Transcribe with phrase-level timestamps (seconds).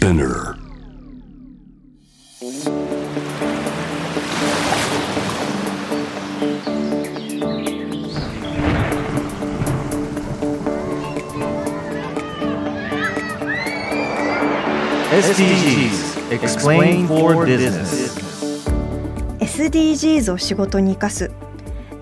[0.00, 0.56] Spinner
[15.12, 18.16] SDGs Explain for Business
[19.38, 21.30] SDGs を仕事に生かす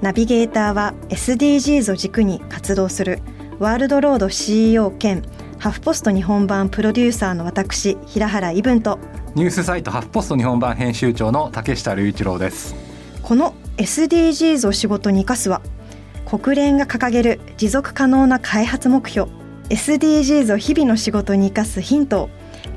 [0.02, 3.18] ナビゲーターは SDGs を軸に活動する
[3.58, 5.24] ワールドロード CEO 兼
[5.58, 9.00] ハフポスト日本版プロデューサーの私平原伊文と
[9.34, 12.76] ニュースサイトハフポスト日本版編集長の竹下隆一郎です。
[13.22, 15.60] この SDGs を仕事に生かすは
[16.26, 19.28] 国連が掲げる持続可能な開発目標
[19.70, 22.30] SDGs を日々の仕事に生かすヒントを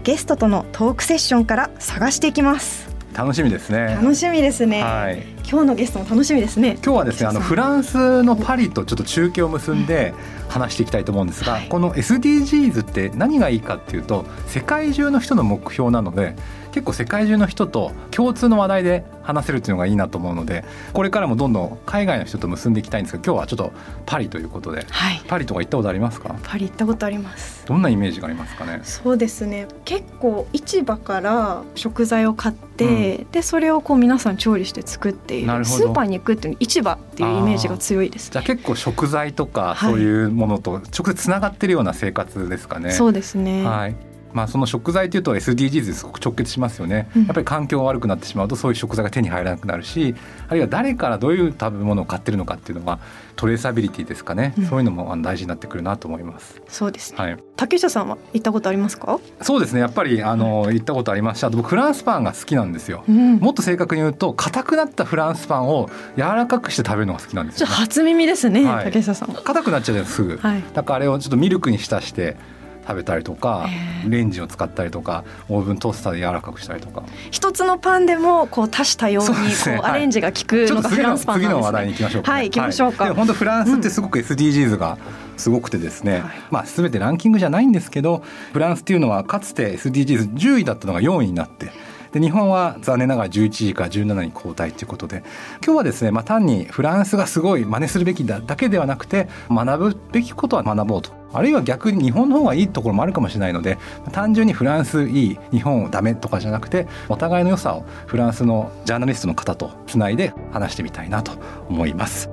[0.04, 2.90] ゲストとのトークセッションから探していきます。
[3.14, 3.96] 楽しみですね。
[4.02, 6.78] 楽しみですね、はい今日のゲストも楽しみですね。
[6.82, 10.14] 今日はですねあのフランスのパリとちょっと中継を結んで
[10.48, 11.68] 話していきたいと思うんですが、はい。
[11.68, 16.38] この SDGs って何がいいかっていうと世界中の人の目標なので
[16.72, 23.72] 結構世界中の人と共通の話題で話せるっていうのがいいなと思うのでこれからもどんどん海外の人と結んでいきたいんですが今日はちょっと
[24.06, 25.22] パリということではい。
[25.28, 26.36] パリとか行ったことありますか？
[26.44, 27.66] パリ行ったことあります。
[27.66, 28.82] どんなイメージがありますかね？
[28.84, 29.68] そうですね。
[29.86, 35.78] 結構市場から食材を買って、でそれをこう皆さん調理して作っていなるほど。
[35.78, 42.92] るスーパーに行くっていう市場っていうイメージが強いですじゃあ結構食材とかはいそういうものと直接つながってるような生活ですかね。
[42.92, 43.96] そうですね、はい
[44.34, 47.26] まあ、その食材というと SDGs ですごく直結しますよね、うん。
[47.26, 50.16] やっぱり環境が悪くなってしまうとそういう食材が手に入らなくなるし
[50.48, 53.00] あるいは誰からどういう食べ物を買ってるのかっていうのが
[53.36, 54.66] トレーサビリティですかね、うん。
[54.66, 56.62] そういうのも大事になってくるなと思います。
[56.68, 57.18] そうですね。
[57.18, 59.80] はい、竹下さんは行ったことありますか、そうですね。
[59.80, 61.48] やっぱりあの行ったことありました。
[61.48, 63.04] あと僕フランスパンが好きなんですよ。
[63.08, 67.74] うん、もっと正確に言うと硬くなったフランスパンを柔らかくして食べるのが好きなんですよ、ね。
[67.74, 68.86] 初耳ですね、はい。
[68.86, 69.34] 竹下さん。
[69.34, 70.38] 硬くなっちゃうじゃんすぐ。
[70.38, 70.64] はい。
[70.74, 72.38] だからあれをちょっとミルクに浸して
[72.82, 77.04] 食べたりとかへーレンジを使ったりとかオーブントースターで柔らかくしたりとか。
[77.30, 82.10] 一つのパンでもこう多種多様にこそうアレンジが効くののがフランスパン次の話題なんですね。
[82.10, 83.04] に行きましょうか、はい行きましょうか。
[83.06, 84.98] でも本当フランスってすごく SDGs が
[85.38, 86.22] すごくてですね、はい。
[86.50, 91.72] まあ全てランキングじゃないんですけどフランスっていうのはかつて SDGs10 位だったのが4位になって
[92.12, 95.24] で日本は残念ながら11位から17に後退ということで
[95.64, 101.22] 今日はですね、まあ、単にフランスがすごい真似するべきだだけではなくて学ぶべきことは学ぼうと。
[101.34, 103.78] あるいは逆に日本の方がいいところもあるかもしれないので
[104.12, 111.32] 単純にフランスいい日本ダメとかじゃなくてお互いの良さをフランスのジャーナリストの方とつないで話してみたいなと
[111.70, 112.30] 思います。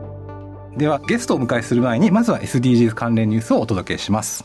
[0.76, 4.44] ではゲストをお迎えする前にまずは SDGs 関連ニュースをお届けします。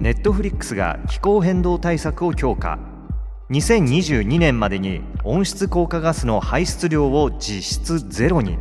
[0.00, 2.78] ネットフリックスが気候変動対策を強化。
[3.50, 8.56] 2022年までに温室効果ガスの排出量を実質ゼロに。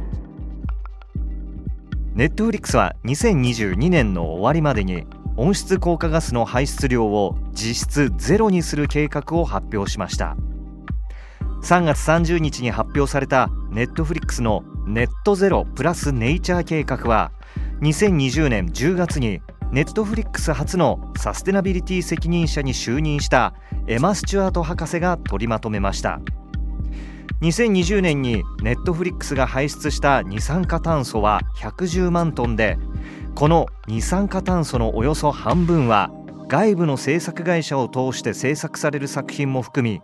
[2.13, 5.05] ネットフリックスは2022年の終わりまでに
[5.37, 10.35] 温室効果ガスの排出量を実質ゼロにする計画を発表しました。
[11.63, 17.31] 3月30日に発表されたネットフリックスのネットゼロプラスネイチャー計画は
[17.79, 19.39] 2020年10月に
[19.71, 23.53] ネットフリックス初のサステナビリティ責任者に就任した
[23.85, 26.19] エマ・スチュアート博士が取りまとめました。
[27.41, 32.77] 2020年にネットフリックスが排出した二酸化炭素は110万トンで
[33.33, 36.11] この二酸化炭素のおよそ半分は
[36.49, 40.01] 外部の制作会社を通して制作される作品も含み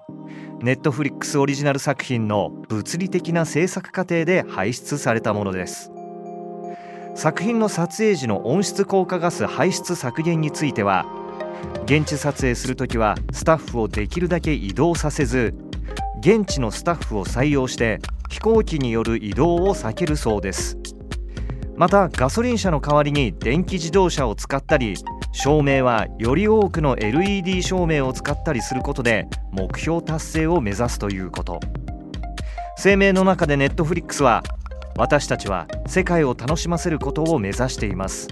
[0.61, 5.91] ネットフリックスオリジナル作品の物理的な制作過程で排出されたものです。
[7.15, 11.05] 作品の撮影時の温室効果ガス排出削減については
[11.85, 15.55] 現地撮影するときはスタッフをできるだけ移動させず
[16.19, 20.77] 現地のスタッフを採用して飛行機による移動を避けるそうです。
[21.77, 24.95] またガソリン車の代わりに電気自動車を使ったり
[25.31, 31.59] 照明はより多くの LED 照明を使ったりすることで目標達成を目指すということ。
[32.81, 34.43] 声明の中でネットフリックスは
[34.97, 38.29] 私たちは世界を楽しませることを目指しています。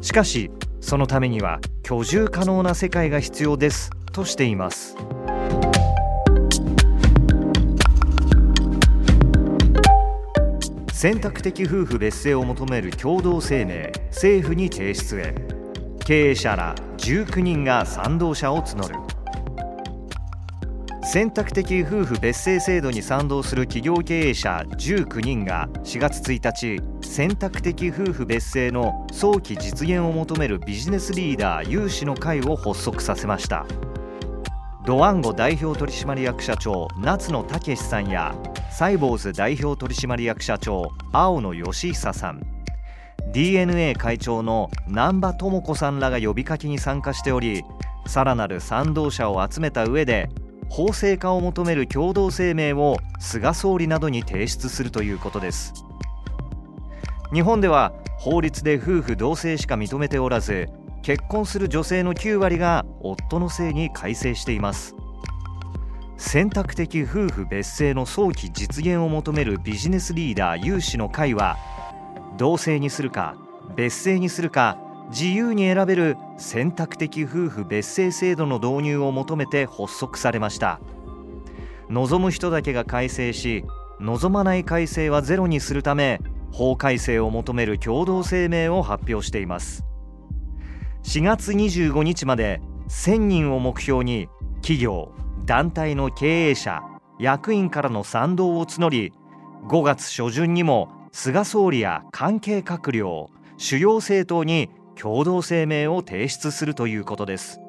[0.00, 0.50] しかし
[0.80, 4.96] そのためには居住可能な世界が必要ですとしています。
[10.90, 15.34] 選択的夫婦別姓を求める共同声明政府に提出へ。
[16.06, 19.09] 経営者ら19人が賛同者を募る。
[21.02, 33.64] 選択的夫婦別姓制度に賛同する企業経営者19人が4月1日選択的夫婦別姓の早期実現を求めるビジネスリーダー有志の会を発足させました。
[34.86, 38.34] ドワンゴ代表取締役社長夏野武さんや
[38.70, 42.40] サイボーズ代表取締役社長青野義久さん。
[43.32, 47.62] DNA 会長の難波智子さんらが呼びかけに参加しており
[48.06, 50.28] さらなる賛同者を集めた上で
[50.70, 55.74] 法制化を求める共同声明を菅総理などに提出するということです。
[57.32, 60.68] 日本では法律で夫婦同姓しか認めておらず
[61.02, 64.94] 結婚する女性の9割が夫の姓に改正しています。
[66.16, 71.56] 選択的夫婦別姓の早期実現を求めるビジネスリーダー有志の会は
[72.36, 73.36] 同姓にするか
[73.74, 74.78] 別姓にするか
[75.10, 80.80] 自由に選べる選姓的夫婦別姓制度の導入を求めて発足されました。
[81.88, 83.64] 望む人だけが改正し
[83.98, 86.20] 望まない改正はゼロにするため
[86.52, 89.84] 法改正を求める共同声明を発表しています。
[91.02, 95.12] 4月25日まで1000人を目標に企業
[95.44, 96.82] 団体の経営者
[97.18, 99.12] 役員からの賛同を募り
[99.66, 107.62] 5月初旬にも菅総理や関係閣僚主要政党に共同声明を提出するということです。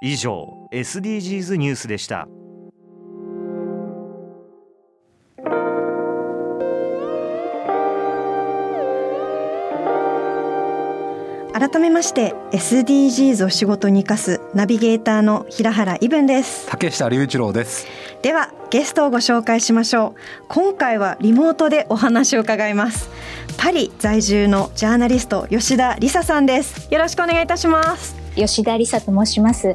[0.00, 2.28] 以上 SDGs ニュースでした。
[11.58, 16.68] 改めまして SDGs を仕事に生かすナビゲーターの平原伊文です。
[16.68, 17.88] 竹下隆一郎です。
[18.22, 20.44] ではゲストをご紹介しましょう。
[20.46, 23.10] 今回はリモートでお話を伺います。
[23.56, 26.86] パリ在住のジャーナリスト吉田理沙さんです。
[26.92, 28.14] よろしくお願いいたします。
[28.36, 29.74] 吉田理沙と申します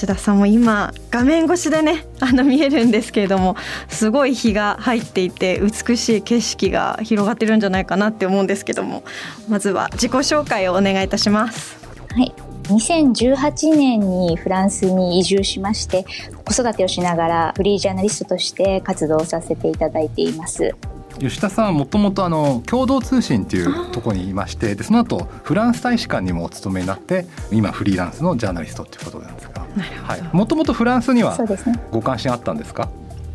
[0.00, 3.56] 吉田さんも今画面越しでねあの見えるんですけれども
[3.88, 9.04] すごい日が入っていて美しい景色が広がってるんじゃないかなって思うんですけども
[9.46, 11.76] まずは自己紹介をお願いいたします。
[12.14, 12.32] はい。
[12.64, 16.06] 2018年にフランスに移住しまして
[16.44, 20.74] 子育てをしながらフリージャーナリストとして活動させていただいています。
[21.20, 29.60] 吉田さんはもともとあの共同通信っていうところにいましてでその後フランス大使館にもお勤めになって今フリーランスのジャーナリストっていうことなんですが。
[30.32, 31.36] もともとフランスには
[31.92, 32.88] ご関心あったんですか？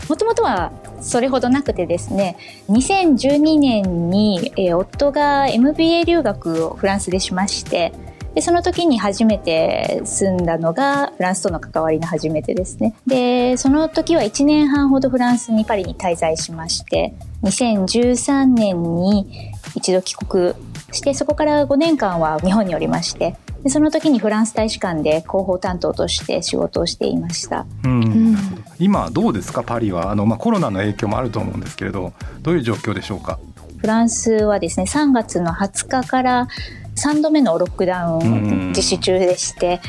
[0.10, 0.72] もともとは
[1.02, 2.38] それほどなくてですね
[2.70, 7.92] 2012年に、えー、夫が MBA 留学をフランスでしまして
[8.36, 12.94] でその時に初めて住んだのがフランスとの関わりの初めてですね。
[13.08, 20.54] でその時は1年半ほどフランスにパリに滞在しまして2013年に一度帰国
[20.92, 28.38] してそこから5年間は日本におりましてでその時にフランス大使館で広報担当として仕事をしていました、うん、
[28.80, 29.64] 今どうですか？
[29.64, 30.12] パリは。
[30.12, 33.40] あの、まあ、コロナの影響もあると思うんですけれどどういう状況でしょうか？
[33.78, 36.48] フランスはですね3月の20日から
[36.96, 39.82] 3度目のロックダウン実施中でして、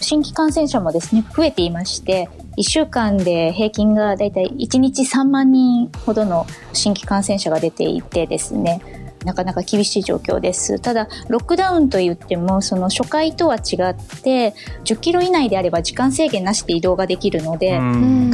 [0.00, 8.80] 新規感染者もですね、増えていまして、1週間で平均がだいたい1日3万人ほどの新規感染者が出ていてですね、
[9.24, 10.78] なかなか厳しい状況です。
[10.78, 17.78] ただ、ロックダウンといっても、その初回とは違って、10キロ以内であれば時間制限なしで移動ができるので、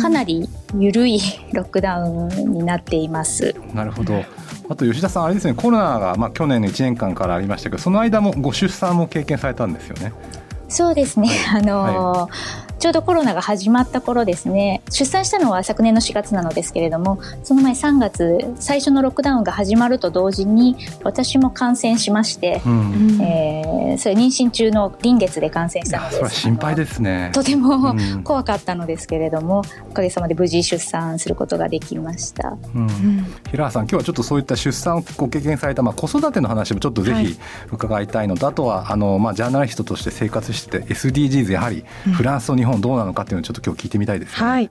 [0.00, 0.48] かなり
[0.78, 1.20] 緩い
[1.52, 3.54] ロックダウンになっています。
[3.74, 4.24] なるほど。
[4.68, 10.12] あと吉田さん、あれですね、コロナがまあ去年の1年間からありましたけど、その間もご出産も経験されたんですよね。
[10.68, 14.82] そうですね、はい、あのーはいちょうどコロナが始まった頃ですね。
[14.90, 26.18] 出産したのは昨年の4月なのですけれどもその前3月最初のロックダウンが始まると同時に私も感染しまして、うん、えー、それ妊娠中の臨月で感染したのです。
[26.18, 27.30] それ心配ですね。
[27.32, 32.88] とても、怖かったのですけれどもおかげさまで無事出産することができました、うん、
[33.50, 37.38] 平原さん今日はちょっとそういった出産をご経験された、まあ、子育ての話もちょっとぜひ
[37.70, 41.84] 伺いたいのと、はい、あとはあの、まあ、ジャーナリストとして生活してて SDGs やはり
[42.16, 44.70] フランスと日本どうなのかっていうのをちょっと今日聞いてみたいです、ね、はい。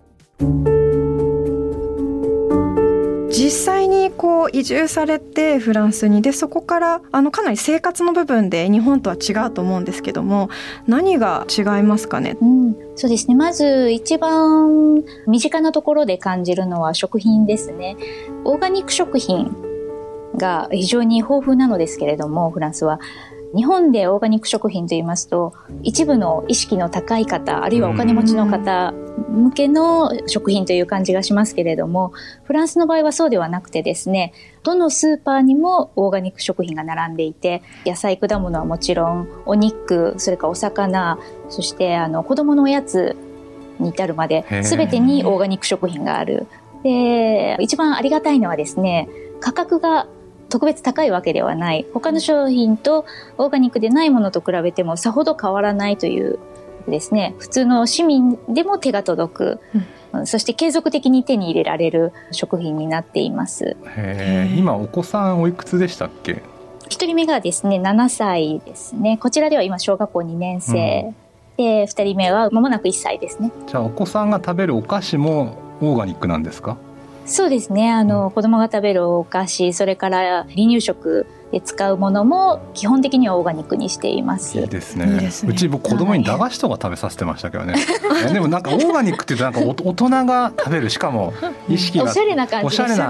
[3.37, 10.49] 実際にこう移住されてフランスにでそこからあのかなり生活の部分で日本とは違うと思うんですけども
[10.87, 13.35] 何が違いますかね、うん、そうですね。
[13.35, 17.97] まず一番身近なところで感じるのは食品ですね。
[18.45, 19.53] オーガニック食品
[20.37, 22.99] が非常に豊富なのですけれどもフランスは
[23.55, 32.11] 日本でオーガニック食品と言いますと一部の意識の高い方あるいはお金持ちの方向けの食品という感じがしますけれども
[32.43, 34.33] フランスの場合はそうではなくてですね
[34.63, 41.17] どのスーパーにもオーガニック食品が並んでいて野菜果物はもちろんお肉それからお魚
[41.49, 43.15] そしてあの子供のおやつ
[43.79, 46.47] に至るまで全てにオーガニック食品がある。
[46.83, 49.09] で一番ありがたいのはですね
[49.39, 50.07] 価格が
[50.49, 51.85] 特別高いわけではない。
[51.93, 53.05] 他の商品と
[53.37, 56.39] オーガニックでないものと比べてもさほど変わらないという
[56.87, 59.59] ですね、普通の市民でも手が届く、
[60.13, 63.75] うん、そして継続的に手に入れられる食品になっています。
[64.55, 66.43] 今お子さんおいくつでしたっけ
[66.89, 69.17] ？1 1人目がですね、7歳ですね。
[69.17, 71.13] こちらでは今小学校2年生。
[71.57, 73.51] うん、で、2人目は間もなく1歳ですね。
[73.67, 76.77] じゃあお子さんが食べるお菓子もオーガニックなんですか？
[77.25, 77.91] そうですね。
[77.91, 84.59] あの、子供が食べるお菓子、それから離乳食で使うものも基本的にはオーガニックにしています。
[84.59, 85.05] いいですね。
[85.05, 87.75] いいねうち僕子供に駄菓子とか食べさせてましたけどね。
[88.31, 91.33] でもなんかオーガニックってなんか 大人が食べるしかも
[91.67, 93.05] 意識がおしゃれな感じおしゃれな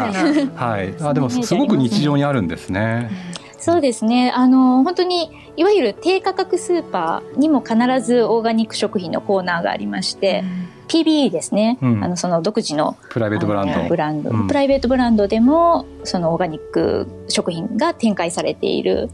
[0.56, 0.94] はい。
[1.02, 3.10] あでもすごく日常にあるんですね。
[3.58, 4.32] そうですね。
[4.36, 10.44] あの本当にいわゆる低価格スーパーにも必ずオーガニック食品のコーナーがありまして。
[10.70, 13.90] うん PB ですね、うん、あのその独自のプライベートブランド。
[13.90, 19.10] ブランド、うん、プライベートブランドでもそのオーガニック食品が展開されている。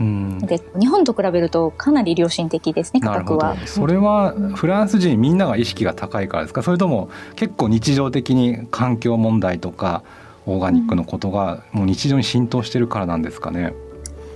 [0.00, 3.56] うん、で日本と比べるとかなり良心的ですね価格は。
[3.64, 6.62] それはフランス人みんなが意識が高いからですか？
[6.64, 10.02] それとも結構日常的に環境問題とか
[10.46, 13.72] オーガニックのことがもう日常に浸透してるからなんですかね、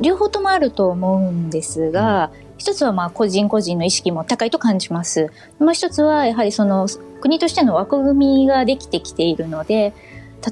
[0.01, 5.31] 両方ともあると思うんですが、うん一つはまあ個人個人の意識も高いと感じます。
[5.59, 6.87] もう一つはやはりその
[7.21, 9.95] 国としての枠組みができてきているので、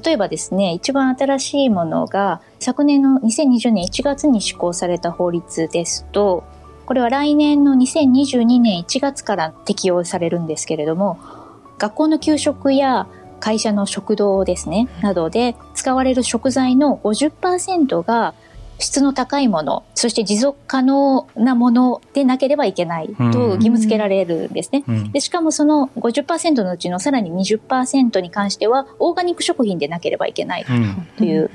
[0.03, 6.43] 例えばですね、一番新しいものが昨年の2020年1月に施行された法律ですと、
[6.85, 11.19] これは来年の2022年1月から適用されるんですけれども、
[11.77, 13.07] 学校の給食や
[13.39, 18.33] 会社の食堂ですね、などで使われる食材の50%が
[18.79, 24.83] 質の高いもの、そして持続可能なものでなければいけないと義務付けられるんですね。
[25.11, 30.65] でしかもその50%のうちのさらに20%に関しては、オーガニック食品でなければいけない
[31.17, 31.49] という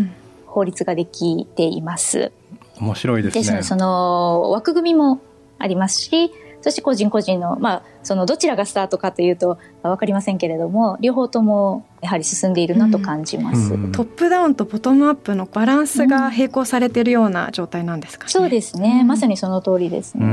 [0.47, 2.33] 法律ができています。
[2.81, 3.41] 面白いですね。
[3.41, 5.21] ですので、その枠組みも
[5.59, 20.25] ありますし、そして個人個人の、まあ、そのどちらがスタートかというと分かりませんけれども、両方ともやはり進んでいるなと感じます、うん、トップダウンとボトムアップのバランスが並行されているような状態なんですか、ね、そうですね、まさにその通りですね、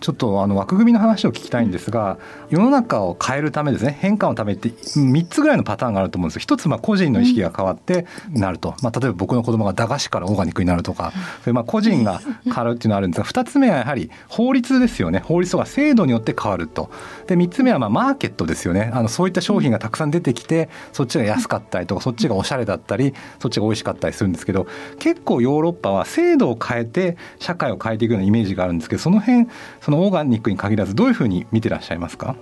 [0.00, 6.38] ちょっとあの枠組みの話を聞きたいんですが、世の中を変えるためですね変化のためって3つぐらいのパターンがあると思うんです。
[6.38, 11.12] 一つまあ個人の意識が変わってなると、まあ、例えば僕の子供が駄菓子からオーガニックになるとか。
[11.42, 15.20] それまあ個人が変わるっていうのがあるんですが2つ目はやはり法律ですよね。
[15.20, 16.90] 法律とか制度によって変わると。
[17.26, 18.90] で3つ目はまあマーケットですよね。
[18.92, 24.66] あのそういった商品がたくさん出てきてそっちが安かったりとかそっちがおしゃれだったりそっちが美味しかったりするんですけど
[24.98, 29.48] 結構ヨーロッパは制度を変えて社会を変えていくようなイメージがあるんですけどその辺
[29.80, 32.36] そのオーガニックに限らずどういうふうに見てらっしゃいますか？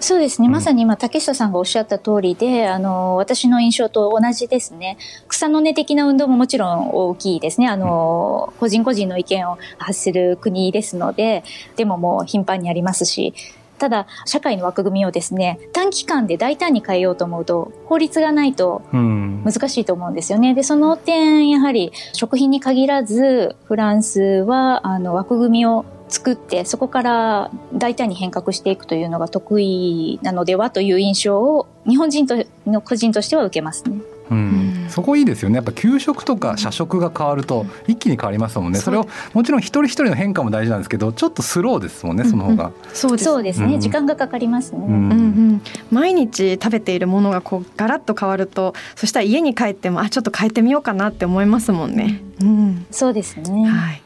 [0.00, 0.48] そうですね。
[0.48, 4.98] まさに今、竹下さんがおっしゃった通りで、あの、私の印象と同じですね。
[5.28, 7.68] 草の根的な運動ももちろん大きいですね。
[7.68, 11.44] あの、個人個人の意見を発する国ですので、
[11.76, 13.32] でももう頻繁にありますし、
[13.78, 20.54] ただ、社会の枠組みをですね、短期間で大胆に変えようと思うと、法律がないと難しいと思うんですよね。
[20.54, 33.96] で、その点、やはり食品に限らず、フランスは、あの、枠組みを作ってそこから大胆に変革していくというのが得意なのではという印象を日本人との個人としては受けますね。
[34.30, 35.56] うん、そこいいですよね。
[35.56, 38.78] やっぱ給食とか社食が変わると一気に変わりますもんね。
[38.78, 43.24] それをもちろん一人一人の変化も大事なんですけどちょっとスローですもんねその方が、うんうん、そうです。
[43.24, 44.84] そうですね、うん、時間がかかりますね、うん。
[44.84, 53.64] うんうん、毎日食べているものがこうガラッと変わるとそしたら家に帰ってもあちょっと変えてみようかなって思いますもんね、うん、そうですね。
[53.66, 54.02] はい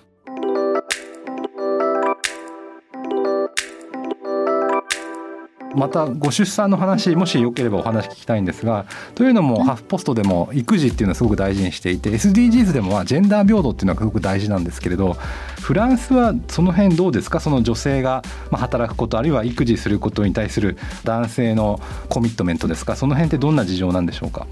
[5.76, 15.14] またご出産の話もしよければお話聞きたいんですがというのもハーフポストでも育児っていうのはすごく大事にしていて SDGs でもはジェンダー平等っていうのはすごく大事なんですけれど
[15.61, 17.40] フランスはその辺どうですか？
[17.40, 22.97] その女性が働くことあるいは育児することに対する男性のコミットメントですか？
[22.97, 24.47] その辺ってどんな事情なんでしょうか？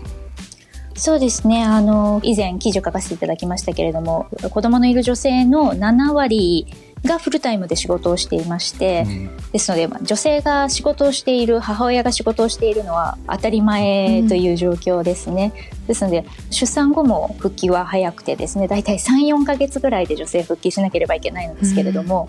[0.97, 1.65] そうですね。
[1.65, 6.69] あの、以前記事を書かせていただきましたけれども、子供のいる女性の7割
[7.05, 22.29] がフルタイムで仕事をしていまして、うん、ですので、まあ、女性が仕事をしている母親が仕事をしているのは当たり前という状況ですね、うん、ですので出産後も復帰は早くてですね大体34か月ぐらいで女性復帰しなければいけないのですけれども、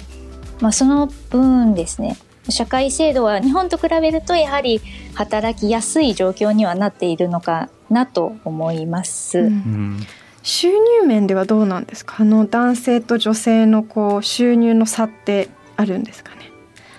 [0.58, 2.18] うん、まあ、その分ですね
[2.50, 4.82] 社会制度は日本と比べるとやはり
[5.16, 9.40] 働きやすい状況にはなっているのかなと思います。
[9.40, 10.06] うん
[10.46, 12.18] 収入面ではどうなんですか？
[12.20, 16.52] あの男性と女性のこう収入の差ってあるんですかね？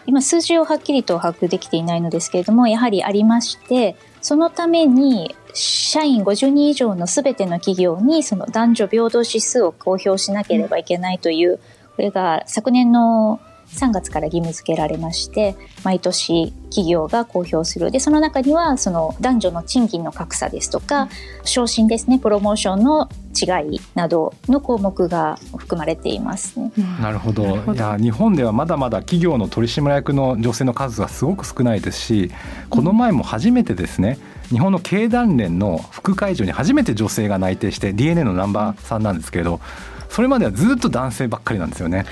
[0.04, 11.58] 今数字をはっきりと把握できていないのですけれどもやはりありましてそのために社員50人以上のすべての企業にその男女平等指数を公表しなければいけないという
[11.94, 13.40] これが昨年の
[13.76, 15.54] 3月から義務付けられまして
[15.84, 17.90] 毎年企業が公表する。
[17.90, 21.08] でその中にはその男女の賃金の格差ですとか
[21.44, 22.18] 昇進ですね。
[22.18, 26.72] プロモーションの違いなどの項目が含まれていますね。
[27.00, 27.44] なるほど。
[27.44, 32.30] いや日本ではまだまだ企業の取締役の女性の数がすごく少ないですし
[32.70, 34.18] この前も初めてですね、
[34.48, 39.60] 日本の経団連の副会長に初めて女性が内定して DNA のナンバー3なんですけれど
[40.08, 42.06] それまではずっと男性ばっかりなんですよね。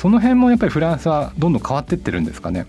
[0.00, 2.64] その辺もやっぱりフランスはどんどん変わってってるんですかね？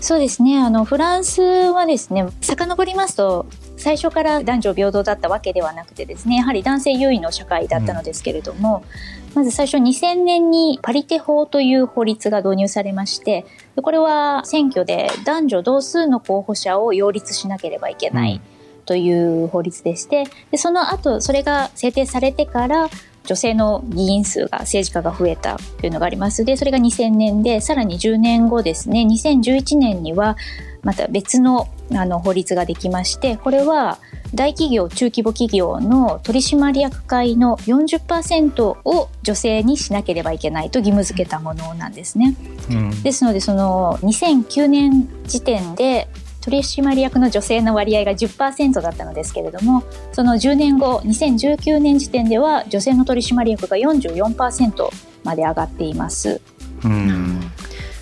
[0.00, 0.58] そうですね。
[0.58, 3.44] あの、フランスはですね、遡りますと、
[3.76, 8.82] 最初から男女平等だったわけではなくてですね、やはり男性優位の社会だったのですけれども、
[9.28, 13.44] うん、まず最初2000年にパリテ法という法律が導入されまして、
[13.76, 18.40] これは選挙で男女同数の候補者を擁立しなければいけない。
[18.86, 22.88] という法律でしてでその後それが制定されてから
[23.26, 26.44] 女性の議員数が政治家が増えたというのがあります。
[26.44, 29.02] でそれが2000年でさらに10年後ですね。
[29.02, 30.36] 2011年には
[30.82, 33.98] また別のあの法律ができましてこれは
[34.32, 42.36] 大企業中規模企業の取締役会の40%を女性にしなければいけないと義務付けたものなんですね。
[42.70, 46.08] うん、ですのでその2009年時点で
[46.40, 49.82] 取締役の女性の割合が10%だったのですけれども
[50.12, 54.88] その10年後2019年時点では女性の取締役が44%
[55.24, 56.40] まで上がっています。
[56.84, 57.40] うん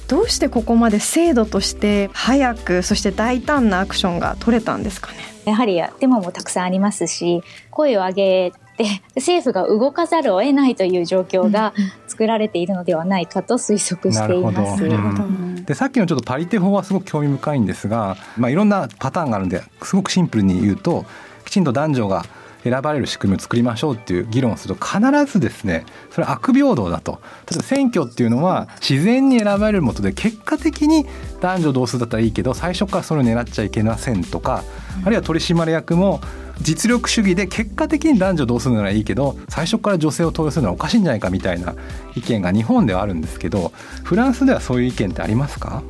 [0.06, 5.18] どうしてここまで制度として早くそして大胆なアクションが取れたんですかね？
[5.44, 11.74] やはりデモもたくさんありますし声を上げて政府が動かざるを得ないという状況が
[12.06, 15.64] 作られているのではないかと推測しています。
[15.66, 21.04] でさっきのちょっとパリテ法はすごく興味深いんですが、まあ、いろんなパターンがあるんですごくシンプルに言うと
[21.44, 22.24] きちんと男女が
[22.64, 25.00] 選ばれる仕組みを作りましょうっていう議論をすると必
[25.30, 27.20] ずですねそれは悪平等だと。
[27.50, 31.06] 例えば選挙っていうのは自然に選ばれるもとで結果的に
[31.40, 34.64] 男女同数だったらいいけど最初からそれを狙っちゃいけませんとか
[35.04, 36.20] あるいは取締役も
[36.60, 41.76] 実力主義で結果的に男女同数ならいいけど最初から女性を登用するのはおかしいんじゃないかみたいな
[42.16, 45.84] 意見が日本ではあるんですけどフランスではそういう意見ってありますか？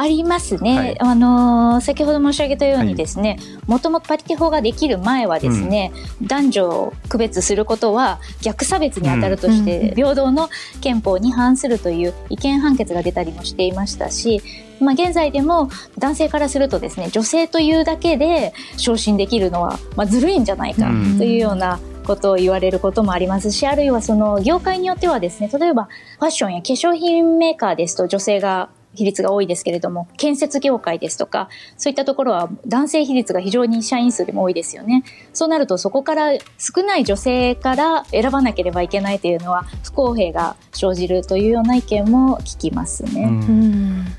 [0.00, 10.48] ありますね、はい、あの先ほど申し上げたようにですねもともとパリティ法ができる前はですね、うん、男女を区別することは逆差別にあたるとして、平等の
[10.80, 14.42] 憲法に反するという違憲判決が出たりもしていましたし
[14.78, 35.04] まあ、現在でも男性からするとですね女性というだけで昇進できるのは、まあ、ずるいんじゃないかというようなことを言われることもありますし、あるいはその業界によってはですね、例えばファッションや化粧品メーカーですと女性が比率が多いですけれども、建設業界ですとか、そういったところは男性比率が非常に社員数でも多いですよね。
[35.32, 43.30] そうなるとそこから少ない女性から選ばなければいけないというのは不公平が生じるというような意見も聞きますね。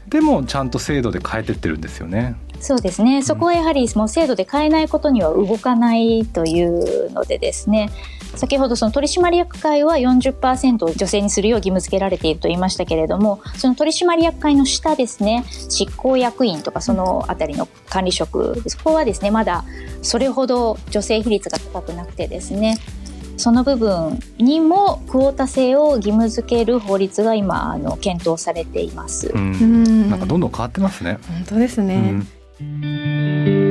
[0.08, 2.36] でもちゃんと制度で変えてってるんですよね。
[2.60, 3.22] そうですね。
[3.22, 7.90] そこはやはりもう制度で変えないことには動かないというのでですね。
[8.38, 19.66] 先ほどその取締役会は40%を女性にするよう義務付けられていると言いましたけれどもその取締役会の下ですね執行役員とかそのあたりの管理職そこはですねまだ
[20.02, 22.78] それほど女性比率が高くなくてですね
[23.38, 29.32] その部分にもクオータ制を義務付ける法律が今あの検討されています。
[29.38, 31.20] んなんかどんどん変わってますね。
[31.28, 32.24] 本当ですね。
[32.58, 33.67] ちょっ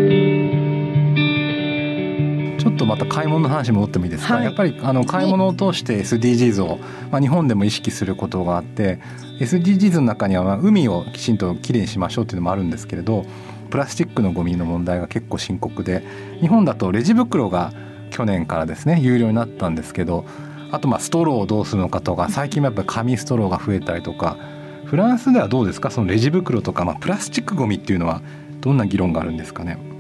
[2.87, 6.79] とまた買い物の話戻ってもいいですか、はい、やっぱりあの買い物を通して SDGs を、
[7.11, 8.99] まあ、日本でも意識することがあって
[9.41, 13.27] SDGs の中にはまあ海をきちんときれいにしましょうっていうのもあるんですけれど
[13.71, 16.05] プラスチックのゴミの問題が結構深刻で
[16.41, 17.73] 日本だとレジ袋が
[18.11, 20.25] 去年からですね有料になったんですけど
[20.71, 24.37] あとまあストローをどうするのかとか最近もやっぱり紙ストローが増えたりとか
[24.85, 25.91] フランスではどうですか？
[25.91, 28.23] そのレジ袋とか、まあ、プラスチックゴミっていうのは
[28.61, 29.96] どんな議論があるんですかね？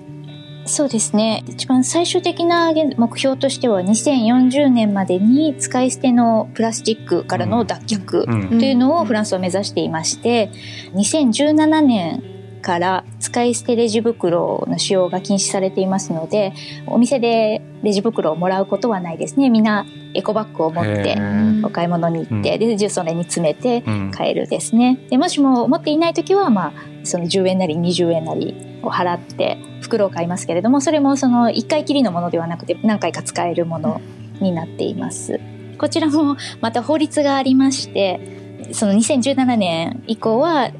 [0.66, 1.44] そうですね。
[1.46, 10.50] 一番最終的な目標としては2040年までに使い捨てのプラスチックからの脱却というのをフランスは目指していまして、
[10.94, 12.22] 2017年
[12.66, 16.52] から使い捨てレジ袋の使用が禁止されていますので、
[16.88, 19.50] お店でレジ袋をもらうことはないですね。
[19.50, 21.16] みんなエコバッグを持って
[21.62, 23.84] お買い物に行って、で、重曹に詰めて
[24.16, 24.98] 帰るですね。
[25.10, 26.72] で、もしも持っていない時は、まあ、
[27.04, 34.00] その10円なり20円なりを払って袋を買いますけれども、それもその1回きりのものではなくて何回か使えるもの
[34.40, 35.38] になっています。
[35.78, 40.70] こちらもまた法律がありまして、その2017年以降は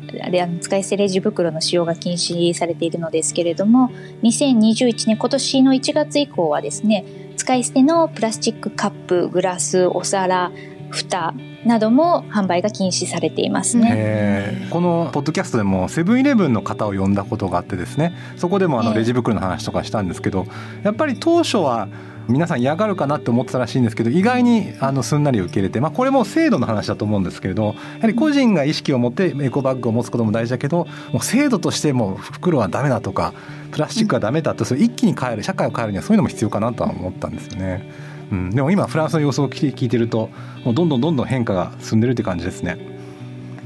[0.60, 3.90] 使い捨てレジ袋の使用が禁止されているのですけれども
[4.22, 7.04] 2021年今年の1月以降はですね
[7.36, 10.50] 使い捨てのプラスチックカップグラスお皿
[10.90, 11.34] 蓋
[11.64, 13.92] なども販売が禁止されていますね。
[13.96, 20.46] えーこのポッドキャストでもセブンイレブンの方を呼んだことがあってですねそこでもあのええレジ袋の話とかしたんですけど
[20.82, 21.88] やっぱり当初は
[22.28, 33.32] 皆さん嫌がるかなって思ってたらしいんですけど意外にあのすんなり受け入れて、まあ、これも制度の話だと思うんですけれどやはり個人が意識を持ってエコバッグを持つことも大事だけどもう制度としてもう袋はダメだとか
[33.70, 37.88] プラスチックはダメだとそれ一気に変える社会を変えるにはそういうのも必要かなとは思ったんですよね。
[38.32, 40.30] うん、でも今フランスの様子を聞いてると
[40.64, 42.96] もうどんどんどんどん変化が進んでるって感じですね。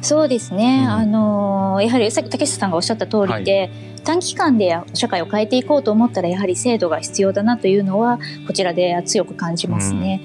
[0.02, 0.90] そうですね、うん。
[0.90, 3.70] あのやはりさっき竹下さんがおっしゃった通りで、
[4.04, 10.20] 短期間で社会を変えていこうと思ったらやはり制度が必要だなというのはこちらで強く感じますね。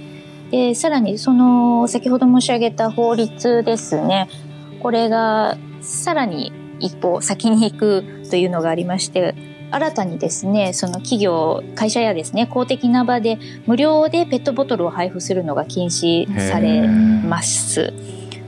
[0.52, 4.30] でさらにその先ほど申し上げた法律ですね
[4.80, 9.36] これがさらに一歩先に行くというのがありまして
[9.72, 17.94] 新たにですねその企業会社やですね公的な場で無料でペットボトルを配布するのが禁止されます。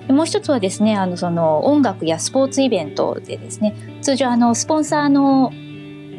[0.09, 5.51] もう一つはですね、あの、その音楽やスポーツイベントでですね、通常あの、スポンサーの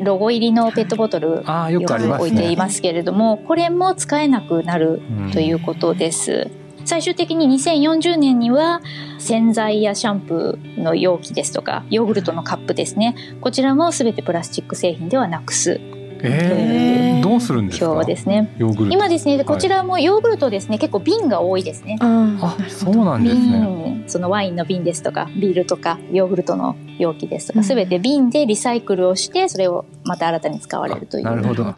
[0.01, 1.92] ロゴ入りのペットボトル、ああよく。
[1.92, 6.51] 置いていますけれども、これも使えなくなるうんということです。
[6.88, 8.81] 最終的に2040年には
[9.18, 15.83] 洗剤やシャンプーの容器ですとかヨーグルトのカップですねこちらも全てプラスチック製品ではなくす
[16.22, 17.87] えー、どうするんですか？
[17.87, 18.94] 今日ですねヨーグルト。
[18.94, 23.42] 今ですねこちらもヨーグルトですね結構瓶が多いですねああ、そうなんですね。
[23.61, 31.74] 瓶そのワインの瓶ですとかビールとかヨーグルトの容器ですとか、うんすべて瓶でリサイクルをしてそれをまた新たに使われるというなるほど。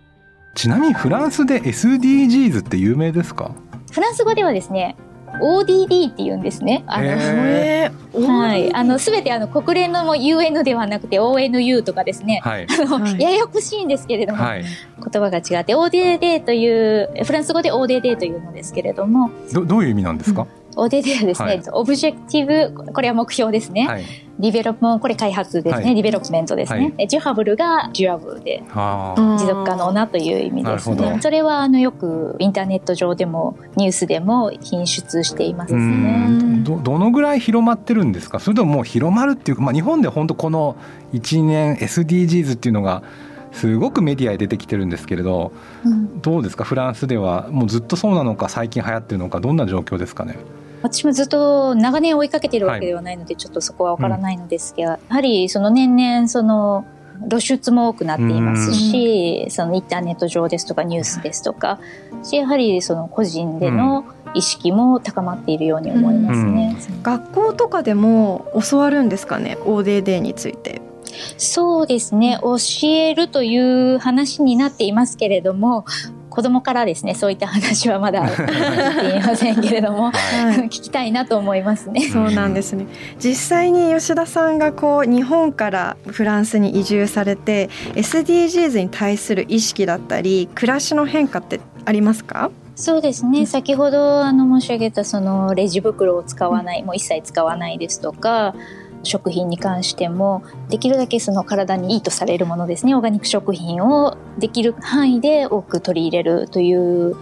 [0.55, 3.53] ちなみにフランスで SDGs って有名ですか？
[3.93, 4.97] フランス語ではですね
[5.41, 6.83] ODD って言うんですね。
[6.87, 8.27] あの、へえー。
[8.27, 12.67] はい、あの全てあの国連のもう UN ではなくて ONU とかですね、はい。
[12.69, 13.21] あのはい。
[13.21, 14.65] ややこしいんですけれども、はい。
[14.65, 19.31] 言葉が違って ODD というフランス語で ODD というのですけれども。
[19.53, 20.47] どどういう意味なんですか？
[20.77, 21.63] ODD はですね、はい。
[21.73, 24.05] objectif これは目標ですね、はい。
[24.39, 25.95] développe これ開発ですね、はい。
[25.95, 26.93] développement ですね、はい。
[26.93, 29.39] で durable が durable ではあ。
[29.39, 31.19] 持続可能なという意味ですね。
[31.21, 35.85] それはあのよくインターネット上でもニュースでも品出していますうね。
[36.29, 36.65] ん。
[36.65, 38.39] どどのぐらい広まってるんですか？
[38.39, 40.77] それとももう広まるっていうか、まあ、日本で本当この
[41.13, 43.03] 1年 SDGs っていうのが
[43.53, 45.53] すごくメディアに出てきてるんですけれど
[45.85, 46.21] うん。
[46.23, 46.65] どうですか？
[46.65, 50.39] フランスではもうずっとそうなのか最近流行ってるのかどんな状況ですかね？
[50.83, 56.85] 私もずっと長年追いかけてるわけではないので、ちょっとそこはわからないのですが、やはりその年々その
[57.29, 61.79] 露出も多くなっていますし、そのインターネット上ですとかニュースですとか、
[62.23, 66.77] しやはりその個人での意識も高まっているように思いますね。
[67.03, 70.81] 学校とかでも教わるんですかね？ODD について。
[71.37, 72.57] そうですね、教
[72.89, 75.85] えるという話になっていますけれども、
[76.31, 80.67] 子供からですね、そういった話はまだ聞いていませんけれども、はい。
[80.67, 82.09] 聞きたいなと思いますね。
[82.09, 82.87] そうなんですね。
[83.19, 92.51] 実際に吉田さんがこう日本からフランスに移住されて SDGs に対する意識だったり暮らしの変化ってありますか？
[92.77, 98.55] そうですね、先ほどあの申し上げたそのレジ袋を使わない、もう一切使わないですとか、
[99.03, 102.95] 食品に関してもできるだけその体にいいとされるものですね。
[102.95, 107.17] オーガニック食品をできる範囲で多く取り入れるという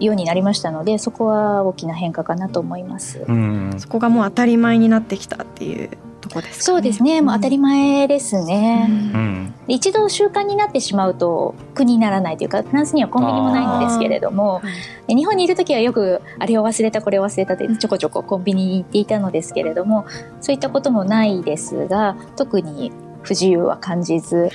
[0.00, 3.24] ようになりましたのでそこは大きな変化かなと思います。
[3.26, 3.74] うん。
[3.78, 5.90] そこがもう当たり前になってきたっていう
[6.28, 8.86] とこですか、ね、そうですね、もう当たり前ですね。
[8.88, 9.54] うん。
[9.66, 14.62] で一度習慣になってしまうと苦にならないというかフランスにはコンビニもないんですけれども
[15.08, 20.06] 日本にいる時はよくあれを忘れたこれを忘れたってちょこちょこコンビニに行っていたのですけれども
[20.40, 24.50] そういったこともないですが特に不自由は感じず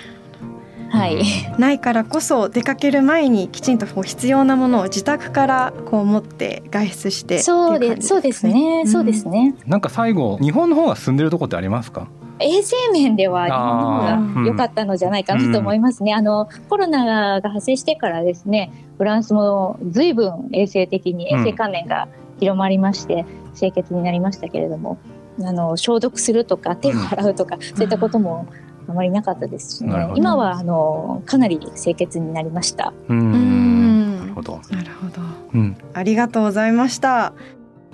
[0.90, 1.22] はい、
[1.58, 8.88] ないからこそ出かける前にきちんとこう必要なものを自宅からこう持って外出してそうでそうですね、ん。
[8.88, 9.56] そうですね。
[9.66, 12.08] なんか最後日本の方が進んでるとこってありますか？
[12.42, 16.14] 衛生面では日本の方が良かったのじゃないかなと思いますね。
[16.14, 21.42] あの、コロナが発生してからですね、フランスも随分衛生的に、うん。
[21.42, 22.08] 衛生観念が
[22.40, 23.26] 広まりまして、
[23.58, 24.98] 清潔になりましたけれども、
[25.44, 28.48] あの、消毒するとか、手を洗うとか、そういったことも
[28.90, 30.12] あまりなかったですしね。
[30.16, 32.92] 今は、あの、かなり清潔になりました。
[33.08, 35.22] なるほど、なるほど。
[35.54, 37.34] うん、ありがとうございました。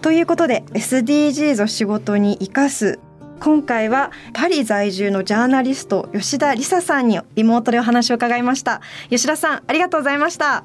[0.02, 3.00] ということで SDGs を仕事に生かす。
[3.40, 8.82] 今回はパリ在住のジャーナリスト吉田梨沙さんにリモートでお話を伺いました。
[9.10, 10.64] 吉田さんありがとうございました。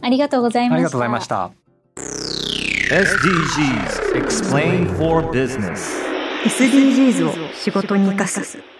[0.00, 0.76] ありがとうございました。
[0.76, 1.50] ありがとうございました。
[2.88, 6.06] SDGs Explain for Business
[6.44, 8.75] SDGs を仕事に生かす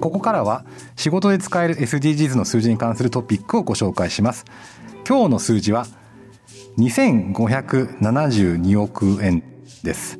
[0.00, 0.64] ここからは
[0.96, 4.44] 仕事で使える SDGs の数字に関するトピックをご紹介します。
[5.08, 5.86] 今日の数字は
[6.78, 9.42] 2572億円
[9.82, 10.18] です。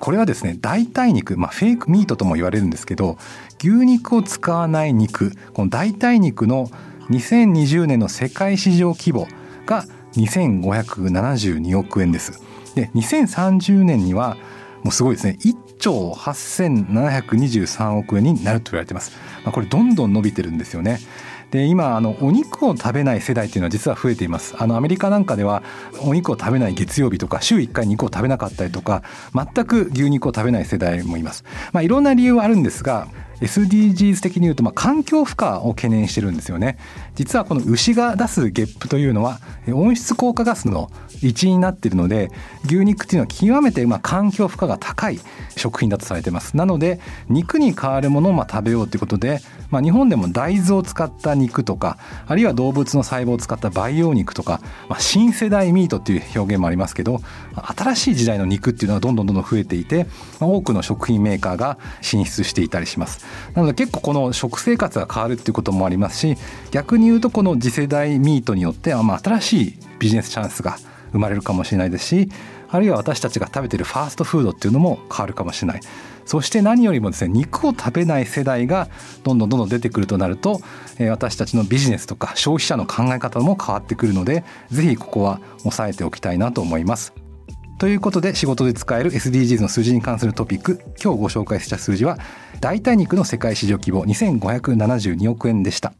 [0.00, 3.16] これはですね代替肉、まあ、フェイクミートとも言われるんですけど
[3.60, 6.66] 牛肉を使わない肉この代替肉の
[7.10, 9.28] 2020年の世界市場規模
[9.66, 12.42] が2572億円です。
[12.74, 14.36] で2030年には
[14.82, 15.38] もうすごいですね
[15.78, 19.12] 兆8723億円になると言われています、
[19.44, 20.98] まあ、これどんどん伸びてるんですよね。
[21.50, 24.56] で今あのお肉を食べない世代っていうのは実は増えています。
[24.58, 25.62] あのアメリカなんかでは
[26.00, 31.44] お肉を食べない月曜日とか週1回肉を食べなかったりとか全く牛肉を食べない世代もいます。
[31.72, 33.06] まあいろんな理由はあるんですが
[33.44, 36.78] SDGs 的に言うと、まあ、環境負荷を懸念してるんですよね。
[37.14, 40.90] 実はこの牛が出すゲップというのは温室効果ガスの
[41.22, 42.30] 一因になっているので
[42.64, 45.20] 牛肉っていうのは極めてまあ環境負荷が高い
[45.56, 46.56] 食品だとされてます。
[46.56, 57.20] なので肉に代わるものをまあ食べようということで、まあ、日本でも大豆を使った肉とかあるいは動物の細胞を使った培養肉とか、まあ、新世代ミートっていう表現もありますけど
[57.76, 60.06] 新しい時代の肉っていうのはどんどんどんどん増えていて、
[60.40, 63.24] まあ、多くの食品メーカーが進出していたりします。
[63.54, 66.36] なので結構この食生活が変わるっていうこともありますし
[66.70, 70.76] 逆に言うとこの次世代ミートによってはまあ新しいビジネスチャンスが
[71.12, 72.28] 生まれるかもしれないですし
[72.68, 75.80] あるいは私たちが食べてるファーストフードっていうのも変わるかもしれない
[76.26, 78.88] そして何よりもですね肉を食べない世代が
[79.22, 80.60] どんどんどんどん出てくるとなると、
[80.98, 87.23] え、私たちのビジネスとか消費者の考え方も変わってくるのでぜひここは押さえておきたいなと思います。
[87.78, 92.18] ということで仕事で使える SDGs の数字に関するトピック今日ご紹介した数字は
[92.60, 95.92] 代替肉の世界市場規模2572億円でした。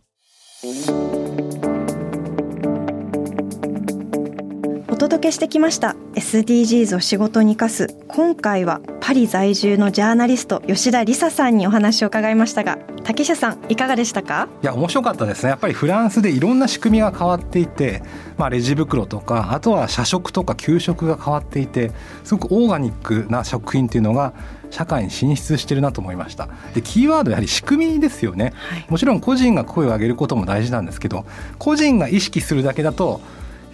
[4.94, 5.96] お届けしてきました。
[6.14, 14.48] SDGs を仕事に生かす今回はパリ在住のジャーナリスト吉田理沙さんにお話を伺いましたが竹下さんいかがでしたか？
[14.62, 15.50] いや面白かったですね。
[15.50, 18.04] やっぱりフランスでいろんな仕組みが変わっていて、
[18.38, 21.90] まあ、レジ袋とかあとは社食とか給食が変わっていて
[22.22, 24.33] すごくオーガニックな食品っていうのが
[24.70, 26.48] 社会に進出してるなと思いました。
[26.72, 31.26] でキーワードやはり仕組みですよね、はい、もちろん個人が声を上げることも大事なんですけど
[31.59, 33.20] 個人が意識するだけだと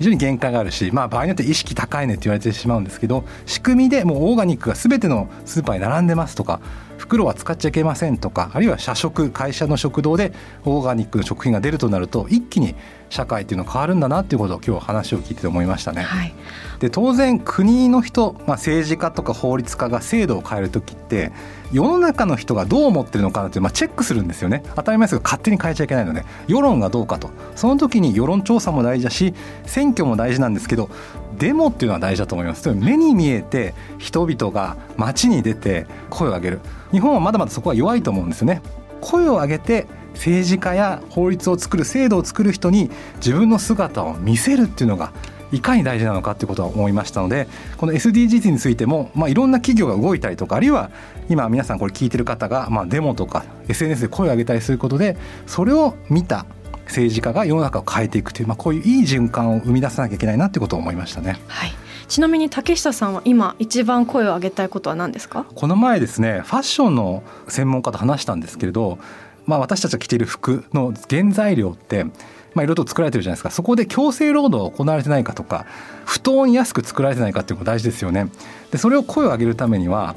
[0.00, 6.60] 非常に限界があるし、まあ、場合によって意識高いねって言われてしまうんですけど仕組みでもうオーガニックが全てのスーパーに並んでますとか
[7.00, 10.32] 袋は使っちゃいけませんとかあるいは社食会社の食堂で
[10.64, 12.74] オーガニックの食品が出るとなると一気に
[13.08, 16.02] 社会っていうの変わるんだなっていうことを今日話を聞いて思いましたね。
[16.02, 16.34] はい、
[16.78, 21.32] で当然国の人、まあ、政治家とか法律家が制度を変える時って
[21.72, 24.62] 世の中の人がどう思ってるのかなって、まあ、チェックするんですよね。
[24.76, 27.30] 当たり前ですけど勝手に変えちゃいけないので世論がどうかと。
[27.56, 29.34] その時に世論調査も大事だし
[29.64, 30.90] 選挙も大事なんですけど
[31.38, 32.72] デモっていうのは大事だと思います。
[32.74, 36.60] 目に見えて人々が街に出て声を上げる
[36.92, 38.62] 日本はまだまだそこは弱いと思うんですよね
[39.00, 45.12] 声を上げて政治家や法律を作る制度を作る人に自分の姿を見せるっていうのが
[45.53, 50.90] いかに大事なのかっていうことは思いましたのでこの SDGs についても、まあ、いろんな企業が動いたりとかあるいは
[51.29, 56.46] 今皆さんこれ聞いてる方が、まあ、デモとか SNS で声を上げたりすることでそれを見た
[56.87, 61.38] 政治家が世の中を変えていくという、まあ、こういういい循環を生み出さなきゃいけないなということを思いましたね。
[61.46, 61.72] はい
[62.10, 65.46] ちなみに竹下さんは今一番声を上げたいことは何ですか？
[65.54, 68.98] この前ですねファッションの専門家と話したんですけれど
[69.46, 72.10] まあ、私たちが着ている服の原材料ってま
[72.56, 73.50] あ、いろいろと作られてるじゃないですか。
[73.52, 75.66] そこで強制労働が行われてないかとか
[76.04, 78.28] 不当に安く作られてないかっていうのが大事ですよね。
[78.72, 80.16] でそれを声を上げるためには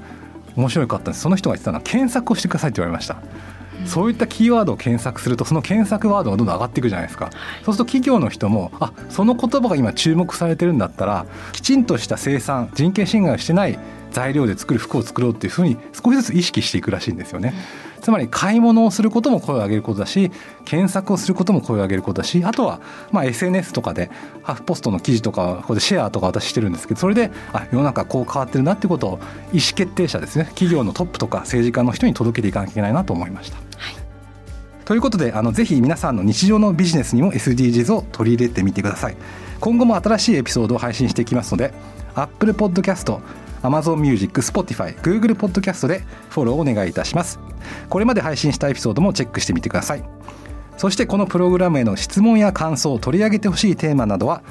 [0.55, 1.21] 面白かったんです。
[1.21, 3.21] その人が言ってたのは検索をしてくださいって言われました。
[3.85, 7.29] そういったキーワードを検索するとその検索ワードがどんどん上がっていくじゃないですか。
[7.63, 13.79] そうすると企業の人もあその言葉が今注目されてるんだったらきちんとした生産人権侵害をしてない
[14.11, 17.53] 材料で作る服を作ろうっていうふうに少しずつ意識していくらしいんですよね。
[18.03, 20.29] つまり買い物をすることも声を上げることだし
[20.65, 24.11] 検索をすることも声を上げることだしあとはまあ SNS とかで
[24.43, 29.19] ハーフポストの記事とかここでシェアとか私してるんですけどそれであ世の中こう変わってるなってことを
[29.53, 30.45] 意思決定者ですね。
[30.49, 33.55] 企業のトップとか政治家の人に届けていかなきゃいけないなと思いました。
[33.55, 33.95] はい。
[34.83, 39.15] ということであのぜひ皆さんの日常のビジネスにも SDGs を取り入れてみてください。
[39.61, 41.73] 今後も新しいエピソードを配信していきますので
[42.15, 43.17] Apple Podcast
[43.63, 47.39] Amazon Music、Spotify、Google Podcast でフォローをお願いいたします。
[47.89, 50.03] これまで配信したエピソードもチェックしてみてください。
[50.77, 54.41] そしてこのプログラムへの質問や感想を取り上げてほしいテーマなどは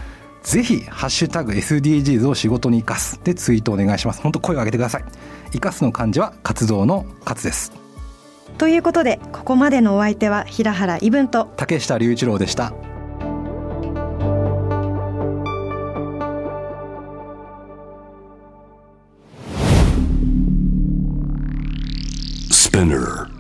[0.43, 4.21] ぜひハッシュタグ SDGs を仕事に生かすでツイートお願いします。
[4.23, 5.05] 本当声を上げてください。
[5.53, 7.73] 生かすの漢字は活動の活です。
[8.59, 12.73] ということでここまでのお相手は平原伊文と竹下隆一郎でした
[22.73, 23.32] Spinner